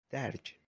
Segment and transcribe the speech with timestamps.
[0.09, 0.53] درج